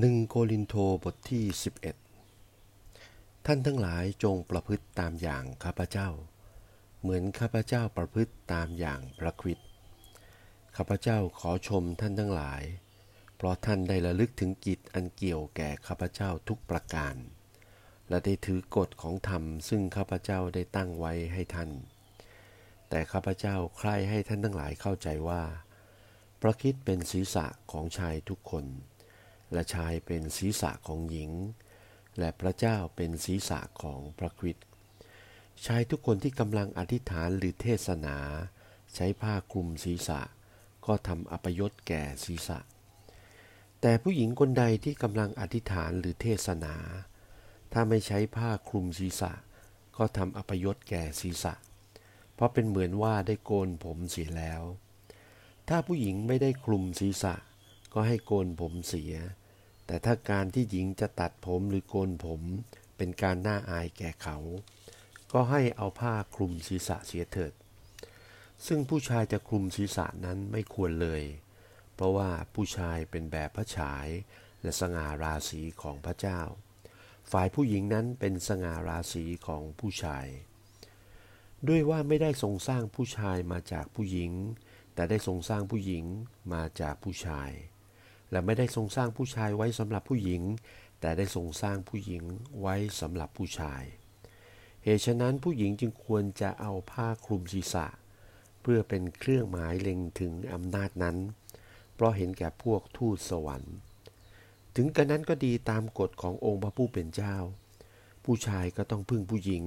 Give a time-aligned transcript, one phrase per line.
[0.00, 0.74] หนึ่งโกรินโท
[1.04, 1.44] บทที่
[2.64, 6.08] 11 ท่านทั้งหลายจงประพฤติตามอย่างข้าพเจ้า
[7.00, 9.68] เหมือนข้าพเจ้าประพฤติตามอย่างพระคริสต์
[10.76, 12.62] ข้าพเจ้าขอชมท่านทั้งหลาย
[13.36, 17.14] เพราะท่านได้ระลึกถึงกิจอันเกี่ยวแก่ข้าพเจ้าทุกประการ
[18.08, 21.70] และได้ถือกฎของธรรมซึ่งข้าพเจ้าได้ตั้งไว้ให้ท่าน
[22.88, 25.42] แต่ข้าพเจ้าใคร่ให้ท่านทั้งหลายเข้าใจว่า
[26.40, 28.66] พระคริสต์เป็นศีรษะของชายทุกคน
[29.54, 31.30] และชายเป็นศีรษะของหญิง
[32.18, 34.66] และพระเจ้าเป็นศีรษะของพระคริสต์
[35.66, 38.18] ชายทุกคนที่กำลังอธิษฐานหรือเทศนา
[38.94, 40.20] ใช้ผ้าคลุมศีรษะ
[40.86, 42.58] ก็ทำอัปยศแก่ศีรษะ
[43.80, 46.76] แต่ผู้หญิงคนใดที่กำลังอธิษฐานหรือเทศนา
[47.72, 49.32] ถ้าไม่ใช้ผ้าคลุมศีรษะ
[49.96, 51.54] ก็ทำอัปยศแก่ศีรษะ
[52.34, 54.62] เพราะเป็นเหมือนว่าได้โกนผมเสียแล้ว
[55.68, 57.34] ถ้าผู้หญิงไม่ได้คลุมศีรษะ
[57.92, 59.14] ก็ให้โกนผมเสีย
[59.86, 62.40] แต่ถ้าการที่หญิงจะตัดผมหรือโกนผม
[62.96, 64.38] เป็นการน่าอายแก่เขา
[65.32, 67.52] ก็ให้เอาผ้าคลุมศีรษะเสียเถิด
[68.66, 71.22] ซึ่งผู้ชายจะคลุมศีรษะนั้นไม่ควรเลย
[71.94, 74.08] เพราะว่าผู้ชายเป็นแบบพระฉาย
[74.62, 76.40] และสง่าราศีของพระเจ้า
[77.30, 80.26] ฝ่ายผู้หญิงนั้นเป็นสง่าราศีของผู้ชาย
[81.68, 84.32] ด้วยว่าไม่ได้ทรงสร้างผู้ชายมาจากผู้หญิง
[84.94, 86.04] แต่ได้ทรงสร้างผู้หญิง
[86.52, 87.50] มาจากผู้ชาย
[88.34, 90.42] และไม่ได้ทรงสร้างผู้ชายไว้สำหรับผู้หญิง
[91.00, 92.24] แต่ได้ทรงสร้างผู้หญิง
[92.60, 93.82] ไว้สำหรับผู้ชาย
[94.82, 97.86] เหตุฉะนั้นผู้หญิงจึงควรจะเอาผ้าคลุมศีรษะ
[98.60, 101.16] เพื่อเป็นเครื่องหมายเล็งถึงอำนาจนั้น
[101.94, 103.74] เพราะเห็นแก่พวกทูตสวรรค์
[104.76, 107.36] ถึงกระนั้นก็ดีตามกฎขององค์พระผู้เป็นเจ้า
[108.24, 109.64] ผู้ชายก็ต้องพึ่งผู้หญิง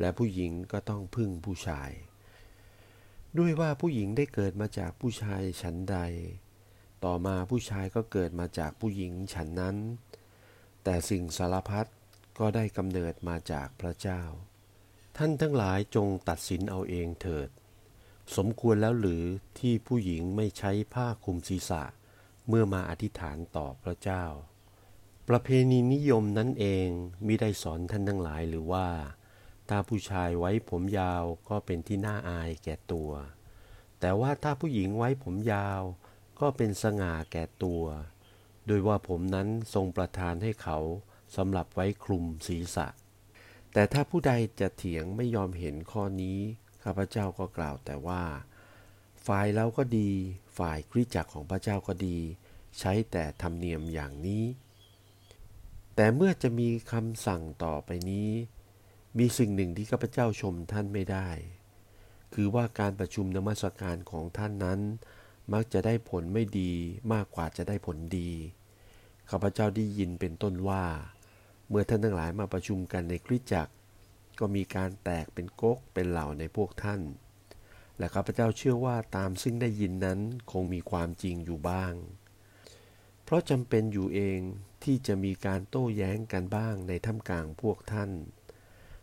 [0.00, 1.90] และผู้หญิงก็ต้องพึ่งผู้ชาย
[3.38, 5.98] ด้วยว่าผู้หญิงได้เกิดมาจากผู้ชายฉันใด
[7.04, 9.76] ต่อมาผู้ชายก็เกิดมาจากผู้หญิงฉันนั้น
[10.84, 11.86] แต่สิ่งสารพัด
[12.38, 14.22] ก็ได้กำเนิดมาจากพระเจ้า
[15.16, 17.48] ท่านทั้งหลายจงตัดสินเอาเองเถิด
[18.36, 19.24] สมควรแล้วหรือ
[19.58, 21.82] ที่ผู้หญิงไม่ใช้ผ้าคลุมศีรษะ
[22.48, 24.24] เมื่อมาอธิษฐานต่อพระเจ้า
[25.28, 26.88] ประเพณีนิยมนั้นเอง
[27.26, 28.88] มิได้สอนท่านทั้งหลายหรือว่า
[29.68, 33.10] ถ้าผู้ชายไว้ผมยาวก็เป็นที่น่าอายแก่ตัว
[34.00, 35.82] แต่ว่าถ้าผู้หญิงไว้ผมยาว
[36.44, 37.84] ก็เป็นสง่าแก่ตัว
[38.66, 40.78] โดยว่าผมนั้นทรงประทานให้เขา
[41.36, 42.86] สำหรับไว้คลุมศีรษะ
[43.72, 46.38] แต่ถ้าผู้ใดจะเถียงไม่ยอมเห็นข้อนี้
[46.82, 48.22] ข้าพเจ้าก็กล่าวแต่ว่า
[49.26, 50.10] ฝ่ายเราก็ดี
[50.58, 52.18] ฝ่ายคริสจักรของพระเจ้าก็ดี
[52.78, 54.44] ใช้แต่ธรรมเนียมอย่างนี้
[55.94, 58.30] แต่เมื่อจะมีคำสั่งต่อไปนี้
[59.18, 61.28] มีสิ่งหนึ่งที่ข้าพเจ้าชมท่านไม่ได้
[62.34, 64.80] คือว่าการประชุมนมัสการของท่านนั้น
[65.52, 66.72] มักจะได้ผลไม่ดี
[67.12, 68.30] มากกว่าจะได้ผลดี
[69.30, 70.84] ข้าพเจ้าได้ยินเป็นต้นว่า
[71.68, 73.74] เมื่อท่านทั้งหลายมาประชุมกันในคริสตจักร
[74.38, 77.00] ก็มีการแตกเป็นก๊กเป็นเหล่าในพวกท่าน
[77.98, 80.20] และข้าพเจ้าเชื่อว่าตามซึ่งได้ยินนั้น
[80.52, 81.94] คงมีความจริงอยู่บ้าง
[83.24, 84.40] เพราะจำเป็นอยู่เอง
[84.84, 88.10] ที่จะมีการโต้แย้งกันบ้างในท่ามกลางพวกท่าน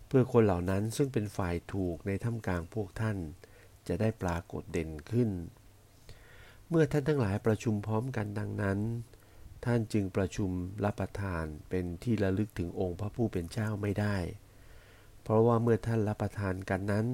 [0.07, 3.17] เพื่อคนเหล่านั้นซึ่งเป็นฝ่ายถูกในท่ามกลางพวกท่าน
[3.87, 5.29] จะได้ปรากฏเด่นขึ้น
[6.73, 8.79] เมื่อท่านทั้งหลายประชุมพร้อมกันดังนั้น
[9.65, 10.49] ท่านจึงประชุม
[10.83, 14.17] รับประทานเป็นที่ระลึกถึงองค์พระผู้เป็นเจ้าไม่ได้
[15.23, 17.05] เพราะว่าเมื่อท่านรับประทานกันนั้น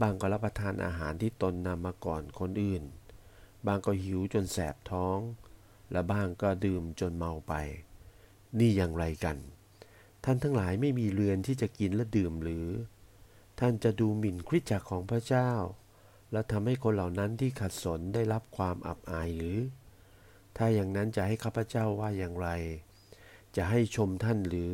[0.00, 2.82] บางก็รับประทานอาหารที่ตนนำมาก่อนคนอื่น
[3.66, 5.18] บางก็หิวจนแสบท้อง
[5.92, 7.52] และบางก็ดื่มจนเมาไป
[8.58, 9.36] นี่อย่างไรกัน
[10.24, 12.66] ท่านทั้งหลายไม่มีเรือนที่จะกินและดื่มหรือ
[13.60, 15.50] ท่านจะดูหมิ่นคริสจักรของพระเจ้า
[16.32, 19.58] และทำให้คนเหล่านั้นที่ขัดสนได้รับความอับอายหรือ
[20.56, 22.48] ถ้าอย่างนั้นจะให้ข้าพเจ้าว่าอย่างไร
[23.56, 24.72] จะให้ชมท่านหรือ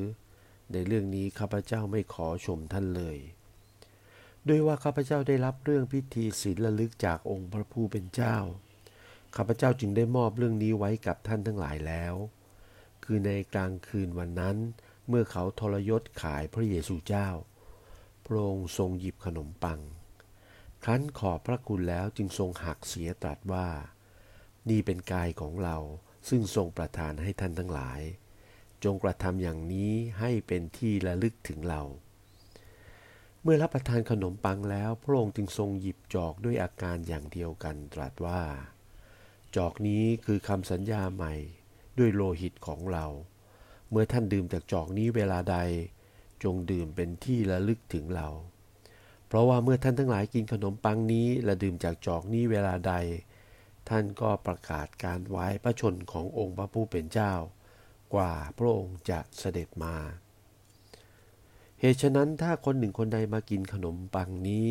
[0.72, 3.18] ในเรื่องนี้ข้าพเจ้าไม่ขอชมท่านเลย
[4.48, 8.36] ด้วยว่าข้าพเจ้าได้รับเรื่องพิธีศีลระลึกจากองค์พระผู้เป็นเจ้า
[9.36, 12.14] ข้าพเจ้าจึงได้มอบเรื่องนี้ไว้กับท่านทั้งหลายแล้ว
[13.04, 14.56] คือในกลางคืนวันนั้น
[15.08, 17.28] เมื่อเขาทรยศขายพระเยซูเจ้า
[18.26, 19.80] พระองค์ทรงหยิบขนมปัง
[20.88, 23.68] ครั้นขอบพระคุณแล้วจึงทรงหักเสียตรัสว่า
[24.70, 25.76] นี่เป็นกายของเรา
[26.28, 28.00] ซึ่งทรงประทานให้ท่านทั้งหลาย
[28.84, 31.82] จงกระทำอย่างนี้ให้เป็นที่ระลึกถึงเรา
[33.42, 38.42] เมื่อรับประทานขนมปังแล้วพระองค์จึงทรงหยิบจอกด้วยอาการอย่างเดียวกันตรัสว่า
[39.56, 41.34] จอกนี้คือคำสัญญาใหม่
[41.98, 43.06] ด้วยโลหิตของเรา
[43.90, 45.56] เมื่อท่านดื่มจากจอกนี้เวลาใด
[46.44, 48.28] จงดื่มเป็นที่ระลึกถึงเรา
[49.26, 52.94] เพราะว่าเมื่อท่านทั้งหลายกินขนมปังนี้ และดื่มจากจอกนี้เวลาใด
[53.88, 57.32] ท่านก็ประกาศการไว้พระชนขององค์พระผู้เป็นเจ้า
[58.14, 59.96] กว่าพระองค์จะเสด็จมา
[61.80, 64.68] เหตุฉะนั้นถ้าคนหนึ่งคนใดมากินขนมปังนี้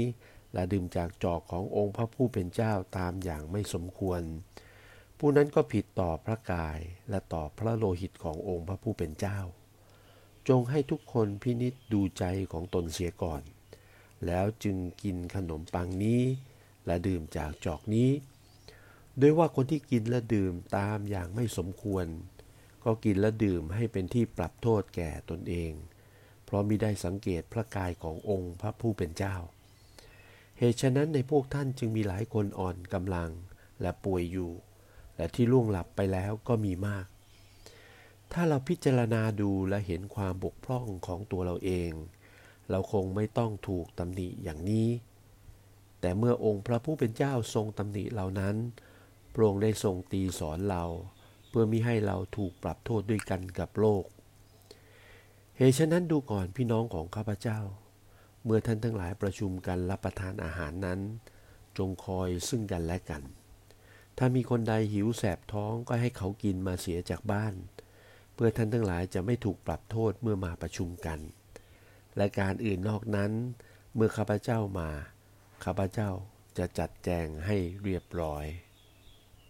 [0.53, 4.21] และดื่มจากจอกขององค์พระผู้เป็นเจ้าตามอย่างไม่สมควร
[5.17, 6.79] ผู้นั้นก็ผิดต่อพระกาย
[7.09, 9.39] และต่อพระโลหิตขององค์พระผู้เป็นเจ้า
[10.49, 13.41] จงให้ทุกคนพินิษดูใจของตนเสียก่อน
[14.25, 16.21] แล้วจึงกินขนมปังนี้
[16.85, 18.09] และดื่มจากจอกนี้
[19.21, 22.05] ด้วยว่าคนที่กินและดื่มตามอย่างไม่สมควร
[22.83, 25.71] ก็กินและดื่มให้เป็นที่ปรับโทษแก่ตนเอง
[26.45, 29.35] เพราะมิได้สังเกตพระกายขององค์พระผู้เป็นเจ้า
[30.57, 33.31] เหตุฉะนั้นในพวกท่านจึงมีหลายคนอ่อนกำลัง
[33.81, 34.51] และป่วยอยู่
[35.15, 37.05] และที่ล่วงหลับไปแล้วก็มีมาก
[38.31, 41.91] ถ้าเราพิจารณาดูและเห็นความบกพร่องของตัวเราเอง
[42.69, 44.89] เราคงไม่ต้องถูกตำหนิอย่างนี้
[45.99, 48.55] แต่เมื่อองค์พระผู้เป็นเจ้าทรงตำหนิเหล่านั้น
[49.33, 50.83] พระองค์ได้ทรงตีสอนเรา
[51.49, 54.05] เพื่อมิให้เราถูกปรับโทษด้วยกันกับโลก
[55.57, 57.59] เหตุฉะนั้นดูก่อนพี่น้องของข้าพเจ้า
[58.43, 60.99] เมื่อท่านทั้งหลายประชุมกันรับประทานอาหารนั้น
[61.77, 63.23] จงคอยซึ่งกันและกัน
[64.17, 67.53] ถ้ามีคนใดหิวแสบท้องก็ให้เขากินมาเสียจากบ้าน
[68.33, 71.19] เพื่อท่านทั้งหลายจะไม่ถูกปรับโทษเมื่อมาประชุมกัน
[72.17, 73.31] และการอื่นนอกนั้น
[73.95, 74.89] เมื่อข้าพเจ้ามา
[75.63, 76.09] ข้าพเจ้า
[76.57, 78.45] จะจัดแจงให้เรียบร้อย